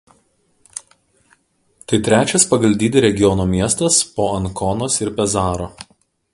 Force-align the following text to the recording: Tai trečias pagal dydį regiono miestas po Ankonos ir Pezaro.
Tai 1.91 1.99
trečias 2.07 2.47
pagal 2.53 2.75
dydį 2.85 3.05
regiono 3.07 3.47
miestas 3.55 4.03
po 4.17 4.31
Ankonos 4.41 4.99
ir 5.07 5.17
Pezaro. 5.21 5.73